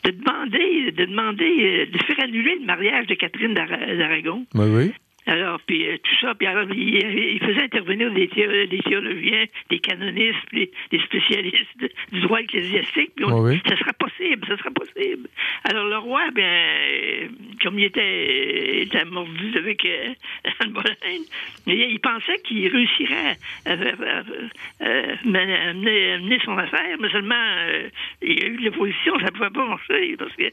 de 0.04 0.10
demander, 0.12 0.92
de 0.92 1.04
demander, 1.04 1.44
euh, 1.60 1.86
de 1.86 1.98
faire 2.04 2.20
annuler 2.24 2.56
le 2.60 2.66
mariage 2.66 3.06
de 3.08 3.14
Catherine 3.14 3.52
d'Ara- 3.52 3.94
d'Aragon. 3.96 4.46
Oui, 4.54 4.66
oui. 4.68 4.92
Alors, 5.28 5.61
puis 5.66 5.87
euh, 5.87 5.97
tout 6.02 6.16
ça, 6.20 6.35
puis 6.35 6.47
alors, 6.47 6.64
il, 6.73 6.97
il 7.35 7.38
faisait 7.40 7.62
intervenir 7.62 8.11
des, 8.12 8.28
thé- 8.28 8.66
des 8.66 8.78
théologiens, 8.80 9.44
des 9.70 9.78
canonistes, 9.78 10.38
puis 10.50 10.70
des 10.90 10.99
spécialistes 11.00 11.68
du 12.12 12.20
droit 12.23 12.40
ecclésiastique, 12.40 13.12
puis 13.14 13.25
on, 13.26 13.38
Oh 13.38 13.47
oui. 13.49 13.61
ça 13.68 13.76
sera 13.76 13.92
possible, 13.92 14.47
ça 14.49 14.56
sera 14.56 14.70
possible. 14.70 15.28
Alors, 15.64 15.87
le 15.87 15.99
roi, 15.99 16.23
euh, 16.37 17.28
comme 17.62 17.78
il 17.78 17.85
était, 17.85 18.82
était 18.82 19.04
mordu 19.04 19.52
avec 19.56 19.85
euh, 19.85 20.14
Anne 20.61 20.73
Boleyn, 20.73 21.23
il, 21.66 21.75
il 21.75 22.00
pensait 22.00 22.38
qu'il 22.44 22.66
réussirait 22.68 23.37
à, 23.66 23.73
à- 23.73 23.75
à- 23.75 24.18
à- 24.80 24.88
à 24.88 25.25
mener, 25.25 25.54
à 25.56 25.75
mener- 25.75 26.12
à 26.14 26.18
mener 26.18 26.38
son 26.44 26.56
affaire, 26.56 26.97
mais 27.00 27.11
seulement, 27.11 27.35
euh, 27.37 27.88
il 28.23 28.40
y 28.40 28.44
a 28.44 28.49
eu 28.49 28.56
de 28.56 28.64
l'opposition, 28.64 29.18
ça 29.18 29.26
ne 29.26 29.30
pouvait 29.30 29.50
pas 29.50 29.66
marcher, 29.66 30.16
parce 30.16 30.35
que 30.37 30.44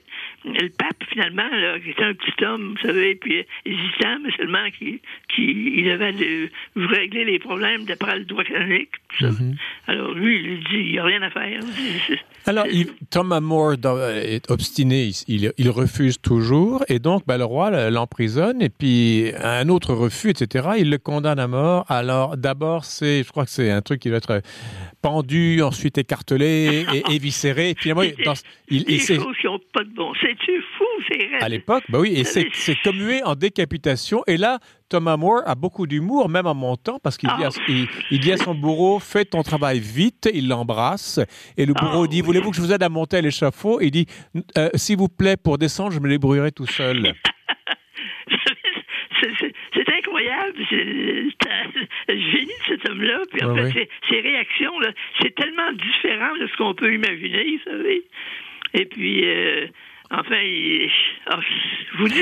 le 0.46 0.70
pape, 0.78 1.04
finalement, 1.10 1.48
là, 1.50 1.80
qui 1.80 1.92
était 1.92 2.04
un 2.04 2.14
petit 2.14 2.44
homme, 2.44 2.76
vous 2.76 2.86
savez, 2.88 3.16
puis 3.16 3.38
euh, 3.40 3.44
hésitant, 3.66 4.18
mais 4.24 4.32
seulement 4.36 4.65
qu'il 4.72 5.00
qui, 5.34 5.44
il 5.78 5.86
devait 5.86 6.14
de, 6.14 6.50
régler 6.76 7.26
les 7.26 7.40
problèmes 7.40 7.86
d'après 7.86 8.18
le 8.20 8.26
droit 8.26 8.44
canonique. 8.44 8.90
tout 9.18 9.26
ça. 9.32 9.32
Alors, 9.88 10.12
lui, 10.14 10.38
il 10.44 10.60
dit, 10.60 10.86
il 10.86 10.92
n'y 10.94 11.00
a 11.00 11.04
rien 11.04 11.22
à 11.22 11.30
faire. 11.30 11.60
Alors, 12.46 12.66
il, 12.68 12.88
Thomas 13.10 13.40
euh, 13.42 14.22
est 14.22 14.50
obstiné, 14.52 15.06
il, 15.06 15.16
il- 15.28 15.54
il 15.58 15.70
refuse 15.70 16.20
toujours, 16.22 16.84
et 16.90 17.00
donc 17.00 17.24
ben, 17.26 17.38
le 17.38 17.46
roi 17.46 17.90
l'emprisonne, 17.90 18.62
et 18.62 18.70
puis 18.70 19.32
un 19.42 19.68
autre 19.70 19.94
refus, 19.94 20.30
etc. 20.30 20.70
Il 20.78 20.90
le 20.92 20.98
condamne 20.98 21.40
à 21.40 21.48
mort. 21.48 21.86
Alors, 21.90 22.38
d'abord, 22.38 22.86
c'est, 22.86 23.24
je 23.24 23.30
crois 23.32 23.46
que 23.46 23.52
c'est 23.52 23.72
un 23.72 23.82
truc 23.82 24.00
qui 24.02 24.10
doit 24.10 24.18
être 24.18 24.42
pendu, 25.10 25.62
ensuite 25.62 25.98
écartelé 26.00 26.84
et 26.94 27.14
éviscéré. 27.14 27.70
Et 27.70 27.76
puis, 27.76 27.94
moi, 27.94 28.06
dans- 28.26 28.34
il, 28.70 28.84
des 28.86 28.98
s'est- 28.98 29.16
choses 29.16 29.38
qui 29.40 29.46
n'ont 29.46 29.60
pas 29.72 29.84
de 29.84 29.90
bon. 29.94 30.12
C'est-tu 30.20 30.64
fou, 30.78 30.84
c'est 31.08 31.18
raide. 31.18 31.42
à 31.44 31.50
l'époque, 31.50 31.84
bah 31.90 32.00
oui, 32.00 32.14
et 32.16 32.24
c'est 32.24 32.48
c'est 32.54 32.76
commué 32.84 33.22
en 33.24 33.36
décapitation. 33.36 34.24
Et 34.26 34.38
là, 34.38 34.58
Thomas 34.90 35.16
More 35.18 35.42
a 35.46 35.54
beaucoup 35.54 35.86
d'humour, 35.86 36.28
même 36.30 36.48
en 36.48 36.56
montant, 36.56 36.98
parce 37.04 37.18
qu'il 37.18 37.30
dit, 37.38 37.44
à- 37.44 37.50
il, 37.68 37.88
il 38.10 38.20
dit 38.20 38.32
à 38.32 38.38
son 38.38 38.56
bourreau 38.56 39.00
Fais 39.00 39.26
ton 39.26 39.44
travail 39.44 39.80
vite. 39.80 40.28
Il 40.34 40.48
l'embrasse. 40.48 41.20
Et 41.58 41.66
le 41.68 41.74
bourreau 41.74 42.06
Ah, 42.06 42.08
dit 42.08 42.22
oui. 42.22 42.26
Voulez-vous 42.26 42.50
que 42.50 42.56
je 42.58 42.62
vous 42.62 42.74
aide 42.74 42.82
à 42.84 42.90
monter 42.90 43.18
à 43.18 43.22
l'échafaud? 43.22 43.80
Il 43.82 43.92
dit 43.92 44.08
Euh, 44.58 44.70
S'il 44.74 44.98
vous 44.98 45.08
plaît, 45.10 45.38
pour 45.38 45.58
descendre, 45.60 45.92
je 45.92 46.00
me 46.00 46.10
débrouillerai 46.10 46.52
tout 46.52 46.66
seul. 46.68 47.14
C'est- 49.22 49.32
c'est- 49.40 49.54
C'est 49.74 49.90
incroyable, 49.98 50.54
c'est 50.55 50.55
le 50.72 51.30
génie 52.08 52.46
de 52.46 52.66
cet 52.68 52.90
homme-là. 52.90 53.22
Puis 53.32 53.44
en 53.44 53.56
fait, 53.56 53.72
ses, 53.72 53.90
ses 54.10 54.22
réactions, 54.22 54.74
c'est 55.22 55.36
tellement 55.36 55.72
différent 55.74 56.36
de 56.40 56.48
ce 56.48 56.58
qu'on 56.58 56.74
peut 56.74 56.94
imaginer, 56.94 57.58
vous 57.58 57.72
savez. 57.72 58.04
Et 58.74 58.86
puis, 58.86 59.26
euh, 59.26 59.68
enfin, 60.12 60.38
il- 60.44 60.90
je 61.28 61.98
vous 61.98 62.08
dis, 62.08 62.22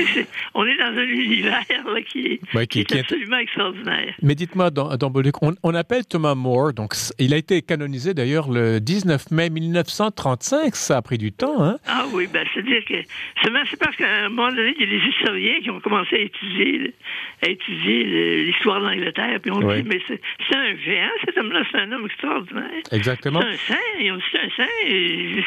on 0.54 0.64
est 0.66 0.76
dans 0.76 0.86
un 0.96 1.02
univers 1.06 1.60
là, 1.86 2.00
qui, 2.02 2.26
est, 2.26 2.54
Ouais, 2.54 2.66
qui 2.66 2.80
qui- 2.80 2.84
qui 2.86 2.94
est 2.94 2.96
est- 2.98 3.00
absolument 3.00 3.36
extraordinaire. 3.38 4.14
Mais 4.22 4.34
dites-moi, 4.34 4.70
dans, 4.70 4.96
dans 4.96 5.10
Bolduc, 5.10 5.42
on, 5.42 5.54
on 5.62 5.74
appelle 5.74 6.04
Thomas 6.06 6.34
More, 6.34 6.72
donc 6.72 6.94
il 7.18 7.34
a 7.34 7.36
été 7.36 7.60
canonisé 7.62 8.14
d'ailleurs 8.14 8.50
le 8.50 8.80
19 8.80 9.30
mai 9.30 9.50
1935. 9.50 10.74
Ça 10.76 10.96
a 10.98 11.02
pris 11.02 11.18
du 11.18 11.32
temps, 11.32 11.62
hein 11.62 11.76
Ah 11.86 12.04
oui, 12.12 12.26
ben, 12.32 12.46
c'est-à-dire 12.54 12.84
que 12.84 12.94
c'est 13.42 13.78
parce 13.78 13.96
qu'à 13.96 14.24
un 14.26 14.28
moment 14.28 14.50
donné, 14.50 14.74
il 14.78 14.86
y 14.88 14.94
a 14.94 14.98
des 14.98 15.04
historiens 15.08 15.60
qui 15.62 15.70
ont 15.70 15.80
commencé 15.80 16.16
à 16.16 16.18
étudier, 16.20 16.94
à 17.42 17.48
étudier 17.48 18.44
l'histoire 18.46 18.80
de 18.80 18.86
l'Angleterre, 18.86 19.38
puis 19.42 19.50
on 19.50 19.62
Ouais. 19.64 19.82
dit, 19.82 19.88
mais 19.88 20.00
c'est 20.08 20.56
un 20.56 20.76
géant, 20.76 21.08
cet 21.24 21.36
homme-là, 21.38 21.62
c'est 21.70 21.78
un 21.78 21.92
homme 21.92 22.06
extraordinaire. 22.06 22.70
Exactement. 22.92 23.40
C'est 23.40 23.48
un 23.48 23.56
saint, 23.76 23.82
ils 24.00 24.12
ont 24.12 24.16
dit 24.16 24.22
c'est 24.32 24.38
un 24.40 24.50
saint. 24.56 25.42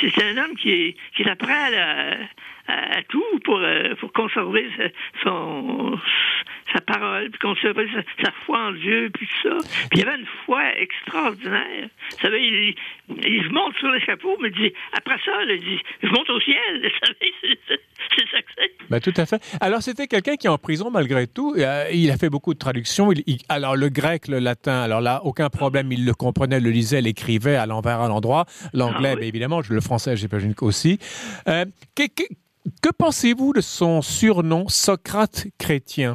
C'est 0.00 0.22
un 0.24 0.36
homme 0.44 0.56
qui 0.56 0.70
est, 0.70 0.96
qui 1.16 1.22
prêt 1.22 1.52
à, 1.52 1.70
la- 1.70 1.75
à- 1.76 3.02
tout 3.08 3.40
pour, 3.44 3.58
euh, 3.58 3.94
pour 4.00 4.12
conserver 4.12 4.68
son, 5.22 5.98
sa 6.76 6.80
parole, 6.82 7.30
puis 7.30 7.38
conserver 7.40 7.86
sa, 7.94 8.02
sa 8.24 8.32
foi 8.44 8.58
en 8.68 8.72
Dieu, 8.72 9.10
puis 9.14 9.26
tout 9.26 9.48
ça. 9.48 9.56
Puis 9.90 9.98
il 10.00 10.04
y 10.04 10.06
avait 10.06 10.18
une 10.18 10.26
foi 10.44 10.60
extraordinaire. 10.78 11.88
Vous 12.12 12.18
savez, 12.20 12.40
il, 12.42 12.74
il 13.26 13.50
monte 13.52 13.74
sur 13.78 13.88
le 13.88 13.98
chapeau, 14.00 14.36
mais 14.40 14.48
il 14.48 14.54
dit, 14.68 14.72
après 14.92 15.16
ça, 15.24 15.32
il 15.48 15.60
dit, 15.60 15.80
je 16.02 16.08
monte 16.08 16.28
au 16.30 16.40
ciel. 16.40 16.56
Vous 16.82 17.06
savez, 17.06 17.32
c'est- 17.68 17.80
ça 18.30 18.38
que 18.40 18.48
c'est. 18.56 18.70
Ben, 18.90 19.00
tout 19.00 19.12
à 19.16 19.26
fait. 19.26 19.42
Alors, 19.60 19.82
c'était 19.82 20.06
quelqu'un 20.06 20.36
qui 20.36 20.46
est 20.46 20.50
en 20.50 20.58
prison 20.58 20.90
malgré 20.90 21.26
tout. 21.26 21.54
Euh, 21.56 21.86
il 21.92 22.10
a 22.10 22.16
fait 22.16 22.30
beaucoup 22.30 22.54
de 22.54 22.58
traductions. 22.58 23.10
Il- 23.12 23.22
il- 23.26 23.38
alors, 23.48 23.76
le 23.76 23.88
grec, 23.88 24.28
le 24.28 24.38
latin, 24.38 24.82
alors 24.82 25.00
là, 25.00 25.20
aucun 25.24 25.48
problème. 25.50 25.90
Il 25.92 26.04
le 26.04 26.14
comprenait, 26.14 26.60
le 26.60 26.70
lisait, 26.70 27.00
l'écrivait 27.00 27.56
à 27.56 27.66
l'envers, 27.66 28.00
à 28.00 28.08
l'endroit. 28.08 28.44
L'anglais, 28.72 29.10
Ah 29.10 29.14
oui. 29.14 29.20
ben, 29.20 29.28
évidemment, 29.28 29.60
le 29.68 29.80
français, 29.80 30.16
j'imagine 30.16 30.54
aussi. 30.60 30.98
Euh, 31.48 31.64
que 31.94 32.04
que- 32.06 32.32
que 32.82 32.88
pensez-vous 32.96 33.52
de 33.52 33.60
son 33.60 34.02
surnom 34.02 34.68
Socrate 34.68 35.46
chrétien? 35.58 36.14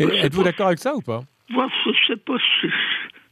Êtes-vous 0.00 0.42
d'accord 0.42 0.66
avec 0.68 0.78
ça 0.78 0.94
ou 0.94 1.00
pas? 1.00 1.20
Moi, 1.50 1.68
je 1.86 1.90
sais 2.12 2.16
pas. 2.16 2.36
Je 2.62 2.68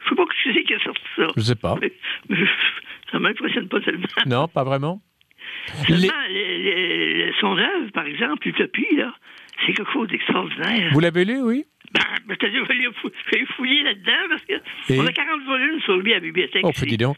sais 0.09 0.15
pas 0.17 0.25
qui 0.25 0.53
c'est 0.55 0.65
qui 0.65 0.75
a 0.75 0.79
sorti 0.81 1.03
ça. 1.17 1.27
Je 1.37 1.41
sais 1.43 1.55
pas. 1.55 1.77
Mais- 1.81 1.93
mais 2.29 2.39
ça 3.13 3.19
m'impressionne 3.19 3.69
pas 3.69 3.81
tellement. 3.81 4.07
Non, 4.27 4.49
pas 4.49 4.65
vraiment? 4.65 5.01
Les- 5.89 5.97
Seulement, 5.97 6.13
les- 6.29 6.59
les- 6.59 7.15
les- 7.27 7.33
son 7.41 7.57
œuvre, 7.57 7.91
par 7.95 8.07
exemple, 8.07 8.47
Utopie, 8.49 8.87
là, 8.97 9.15
c'est 9.67 9.73
quelque 9.73 9.93
chose 9.93 10.09
d'extraordinaire. 10.09 10.91
Vous 10.93 11.01
l'avez 11.01 11.25
lu, 11.25 11.41
oui? 11.43 11.65
C'est-à-dire, 12.29 12.65
vais 12.67 12.75
fouiller 13.57 13.83
là-dedans 13.83 14.13
parce 14.29 14.45
que 14.45 14.93
Et? 14.93 14.99
on 15.01 15.07
a 15.07 15.13
40 15.13 15.43
volumes 15.47 15.81
sur 15.81 15.97
lui 15.97 16.13
à 16.13 16.17
la 16.17 16.21
bibliothèque. 16.21 16.63
Oh, 16.65 16.71
dis 16.87 16.97
donc. 16.97 17.17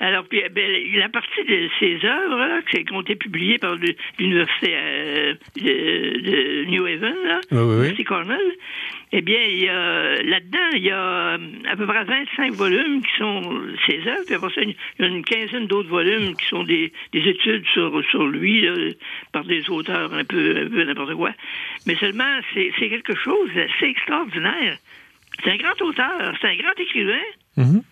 Alors, 0.00 0.24
puis, 0.24 0.42
ben, 0.50 0.70
la 0.96 1.08
partie 1.08 1.44
de 1.44 1.68
ses 1.78 2.04
œuvres, 2.04 2.36
là, 2.38 2.60
qui 2.62 2.92
ont 2.92 3.00
été 3.02 3.14
publiées 3.16 3.58
par 3.58 3.76
l'Université 4.18 4.74
euh, 4.74 5.34
de, 5.56 6.20
de 6.20 6.64
New 6.66 6.84
Haven, 6.84 7.14
là, 7.26 7.40
Oui, 7.50 7.58
oui, 7.58 7.58
oui. 7.62 7.70
l'Université 7.70 8.04
Cornell, 8.04 8.38
eh 9.12 9.22
bien, 9.22 9.38
là-dedans, 10.22 10.68
il 10.74 10.82
y 10.82 10.90
a 10.90 11.34
euh, 11.34 11.38
à 11.70 11.76
peu 11.76 11.86
près 11.86 12.04
25 12.04 12.52
volumes 12.52 13.02
qui 13.02 13.18
sont 13.18 13.62
ses 13.86 13.98
œuvres, 14.06 14.24
puis 14.26 14.34
après 14.34 14.50
ça, 14.54 14.62
il 14.62 14.74
y 14.98 15.02
a 15.02 15.06
une 15.06 15.24
quinzaine 15.24 15.66
d'autres 15.66 15.88
volumes 15.88 16.34
qui 16.36 16.46
sont 16.46 16.64
des, 16.64 16.92
des 17.12 17.20
études 17.20 17.64
sur, 17.72 18.26
lui, 18.26 18.66
par 19.32 19.44
des 19.44 19.68
auteurs 19.70 20.12
un 20.12 20.24
peu, 20.24 20.64
un 20.64 20.68
peu 20.68 20.84
n'importe 20.84 21.14
quoi. 21.14 21.32
Mais 21.86 21.96
seulement, 21.96 22.40
c'est 22.52 22.72
c'est 22.78 22.88
quelque 22.88 23.16
chose 23.16 23.48
d'assez 23.54 23.86
extraordinaire. 23.86 24.78
C'est 25.42 25.50
un 25.50 25.56
grand 25.56 25.80
auteur, 25.82 26.34
c'est 26.40 26.48
un 26.48 26.56
grand 26.56 26.78
écrivain. 26.78 27.24
Sûr. 27.56 27.82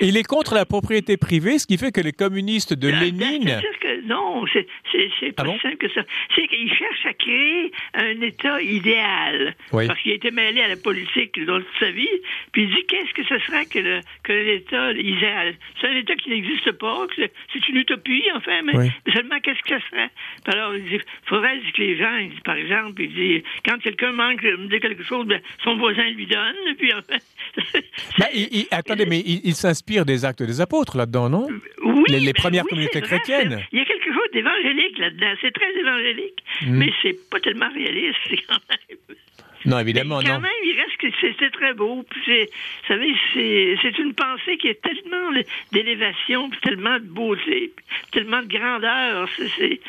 Il 0.00 0.16
est 0.16 0.22
contre 0.26 0.54
la 0.54 0.64
propriété 0.64 1.16
privée, 1.16 1.58
ce 1.58 1.66
qui 1.66 1.76
fait 1.78 1.92
que 1.92 2.00
les 2.00 2.12
communistes 2.12 2.72
de 2.74 2.90
Ah, 2.90 3.00
Lénine... 3.00 3.42
C'est-à-dire 3.42 3.78
que 3.80 4.06
non, 4.06 4.44
c'est 4.52 5.32
pas 5.32 5.42
Ah 5.42 5.44
bon? 5.44 5.58
simple 5.60 5.76
que 5.76 5.88
ça. 5.90 6.02
C'est 6.34 6.46
qu'il 6.48 6.68
cherche 6.72 7.06
à 7.06 7.12
créer 7.14 7.72
un 7.94 8.20
État 8.22 8.60
idéal. 8.62 9.54
Oui. 9.72 9.86
Parce 9.86 10.00
qu'il 10.00 10.12
a 10.12 10.14
été 10.14 10.30
mêlé 10.30 10.60
à 10.62 10.68
la 10.68 10.76
politique 10.76 11.42
dans 11.44 11.58
toute 11.58 11.66
sa 11.78 11.90
vie. 11.90 12.08
Puis 12.52 12.62
il 12.64 12.68
dit 12.70 12.84
qu'est-ce 12.88 13.12
que 13.14 13.24
ce 13.24 13.38
serait 13.46 13.66
que 13.66 13.78
le 13.78 14.00
que 14.22 14.32
l'État 14.32 14.92
idéal 14.92 15.54
C'est 15.80 15.88
un 15.88 15.96
État 15.96 16.14
qui 16.16 16.30
n'existe 16.30 16.72
pas, 16.72 17.06
c'est- 17.16 17.32
une 17.68 17.76
utopie, 17.78 18.22
enfin, 18.36 18.62
mais 18.62 18.76
Oui. 18.76 18.90
seulement 19.12 19.40
qu'est-ce 19.40 19.60
que 19.62 19.78
ce 19.80 19.86
serait 19.90 20.10
Puis 20.44 20.54
Alors, 20.54 20.74
il 20.76 20.84
dit 20.84 20.94
il 20.94 21.28
faudrait 21.28 21.58
que 21.74 21.82
les 21.82 21.96
gens, 21.98 22.16
il 22.18 22.30
dit, 22.30 22.40
par 22.44 22.54
exemple, 22.56 23.02
il 23.02 23.12
dit 23.12 23.42
quand 23.66 23.78
quelqu'un 23.82 24.12
manque 24.12 24.40
dit 24.68 24.78
quelque 24.80 25.02
chose, 25.02 25.26
ben, 25.26 25.40
son 25.64 25.76
voisin 25.76 26.08
lui 26.10 26.26
donne. 26.26 26.54
Puis 26.78 26.92
enfin. 26.94 27.18
Ben, 28.18 28.26
il- 28.34 28.48
il- 28.52 28.66
attendez, 28.78 29.06
mais 29.06 29.20
il, 29.26 29.40
il 29.44 29.54
s'inspire 29.54 30.04
des 30.04 30.24
actes 30.24 30.42
des 30.42 30.60
apôtres 30.60 30.96
là-dedans, 30.96 31.28
non? 31.28 31.46
Oui, 31.84 32.04
Les- 32.08 32.20
les 32.20 32.26
ben 32.32 32.42
premières 32.42 32.64
oui, 32.64 32.70
communautés 32.70 33.00
vrai, 33.00 33.08
chrétiennes. 33.08 33.62
Il 33.72 33.78
y 33.78 33.82
a 33.82 33.84
quelque 33.84 34.06
chose 34.12 34.30
d'évangélique 34.32 34.98
là-dedans. 34.98 35.32
C'est 35.40 35.52
très 35.52 35.72
évangélique. 35.78 36.42
Mm. 36.62 36.76
Mais 36.78 36.92
c'est 37.02 37.16
pas 37.30 37.40
tellement 37.40 37.68
réaliste, 37.72 38.18
c'est 38.28 38.36
quand 38.46 38.58
même. 38.70 39.16
Non, 39.64 39.80
évidemment, 39.80 40.18
Mais 40.18 40.26
quand 40.26 40.34
non. 40.34 40.40
même, 40.40 40.52
il 40.64 40.76
reste 40.80 40.96
que 40.98 41.08
c'est 41.20 41.34
c'est 41.40 41.50
très 41.50 41.74
beau. 41.74 42.04
Puis 42.08 42.42
vous 42.42 42.86
savez, 42.86 43.12
c'est, 43.34 43.98
une 43.98 44.14
pensée 44.14 44.56
qui 44.58 44.68
est 44.68 44.80
tellement 44.80 45.32
d'élévation, 45.72 46.48
puis 46.50 46.60
tellement 46.60 46.94
de 47.00 47.04
beauté, 47.06 47.72
puis 47.74 47.84
tellement 48.12 48.42
de 48.42 48.46
grandeur. 48.48 49.28
C'est 49.58 49.80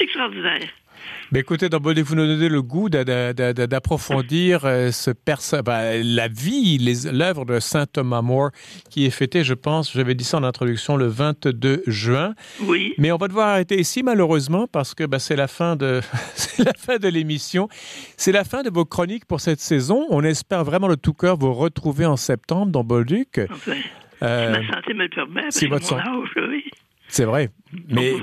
extraordinaire. 0.00 0.68
Mais 1.32 1.40
écoutez, 1.40 1.68
dans 1.68 1.78
Bolé, 1.78 2.02
vous 2.02 2.14
nous 2.16 2.26
donnez 2.26 2.48
le 2.48 2.60
goût 2.62 2.88
d'a- 2.88 3.04
d'a- 3.04 3.32
d'a- 3.32 3.52
d'approfondir 3.66 4.64
euh, 4.64 4.90
ce 4.90 5.10
ben, 5.62 6.02
la 6.04 6.28
vie, 6.28 6.78
l'œuvre 7.12 7.44
de 7.44 7.60
saint 7.60 7.86
Thomas 7.86 8.20
More, 8.22 8.50
qui 8.90 9.06
est 9.06 9.10
fêtée, 9.10 9.44
je 9.44 9.54
pense, 9.54 9.92
j'avais 9.92 10.14
dit 10.14 10.24
ça 10.24 10.38
en 10.38 10.42
introduction, 10.44 10.96
le 10.96 11.06
22 11.06 11.82
juin. 11.86 12.34
Oui. 12.62 12.94
Mais 12.98 13.12
on 13.12 13.16
va 13.16 13.28
devoir 13.28 13.48
arrêter 13.50 13.78
ici, 13.78 14.02
malheureusement, 14.02 14.66
parce 14.66 14.94
que 14.94 15.04
ben, 15.04 15.18
c'est 15.18 15.36
la 15.36 15.46
fin 15.48 15.76
de 15.76 16.00
c'est 16.34 16.64
la 16.64 16.72
fin 16.76 16.96
de 16.98 17.08
l'émission. 17.08 17.68
C'est 18.16 18.32
la 18.32 18.44
fin 18.44 18.62
de 18.62 18.70
vos 18.70 18.84
chroniques 18.84 19.24
pour 19.26 19.40
cette 19.40 19.60
saison. 19.60 20.06
On 20.10 20.22
espère 20.24 20.64
vraiment 20.64 20.88
de 20.88 20.94
tout 20.96 21.14
cœur 21.14 21.36
vous 21.36 21.54
retrouver 21.54 22.06
en 22.06 22.16
septembre 22.16 22.72
dans 22.72 22.82
Bolduc. 22.84 23.40
Enfin, 23.50 23.72
Euh, 24.22 24.50
ma 24.50 24.74
santé 24.74 24.92
me 24.92 25.04
le 25.04 25.08
permet. 25.08 25.44
si 25.50 25.66
votre 25.66 25.94
mon 25.94 25.98
âge, 26.00 26.28
oui. 26.36 26.64
C'est 27.10 27.24
vrai. 27.24 27.50
Mais 27.88 28.14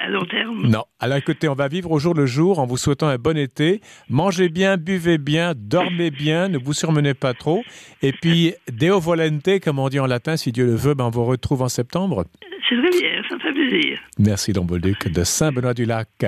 à 0.00 0.08
long, 0.08 0.24
terme. 0.24 0.66
Non. 0.66 0.84
Alors 1.00 1.16
écoutez, 1.16 1.48
on 1.48 1.54
va 1.54 1.68
vivre 1.68 1.90
au 1.90 1.98
jour 1.98 2.14
le 2.14 2.26
jour 2.26 2.58
en 2.58 2.66
vous 2.66 2.76
souhaitant 2.76 3.08
un 3.08 3.16
bon 3.16 3.36
été. 3.36 3.80
Mangez 4.08 4.48
bien, 4.48 4.76
buvez 4.76 5.18
bien, 5.18 5.52
dormez 5.56 6.10
bien, 6.10 6.48
ne 6.48 6.58
vous 6.58 6.72
surmenez 6.72 7.14
pas 7.14 7.34
trop. 7.34 7.62
Et 8.02 8.12
puis, 8.12 8.54
Deo 8.72 9.00
volente, 9.00 9.60
comme 9.62 9.78
on 9.78 9.88
dit 9.88 10.00
en 10.00 10.06
latin, 10.06 10.36
si 10.36 10.52
Dieu 10.52 10.66
le 10.66 10.74
veut, 10.74 10.94
ben, 10.94 11.04
on 11.04 11.10
vous 11.10 11.24
retrouve 11.24 11.62
en 11.62 11.68
septembre. 11.68 12.24
C'est 12.68 12.76
très 12.76 12.90
bien, 12.90 13.22
ça 13.28 13.36
me 13.36 13.40
fait 13.40 13.52
plaisir. 13.52 13.98
Merci, 14.18 14.52
Don 14.52 14.64
Bolduc 14.64 15.08
de 15.08 15.24
Saint-Benoît-du-Lac. 15.24 16.26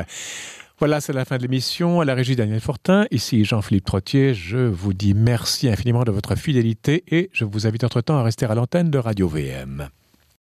Voilà, 0.78 1.00
c'est 1.00 1.12
la 1.12 1.24
fin 1.24 1.38
de 1.38 1.42
l'émission. 1.42 2.00
À 2.00 2.04
la 2.04 2.14
régie 2.14 2.36
Daniel 2.36 2.60
Fortin, 2.60 3.06
ici 3.10 3.44
Jean-Philippe 3.44 3.84
Trottier. 3.84 4.34
Je 4.34 4.58
vous 4.58 4.94
dis 4.94 5.14
merci 5.14 5.68
infiniment 5.68 6.04
de 6.04 6.12
votre 6.12 6.36
fidélité 6.36 7.02
et 7.08 7.30
je 7.32 7.44
vous 7.44 7.66
invite 7.66 7.82
entre-temps 7.82 8.16
à 8.16 8.22
rester 8.22 8.46
à 8.46 8.54
l'antenne 8.54 8.90
de 8.90 8.98
Radio 8.98 9.26
VM. 9.28 9.88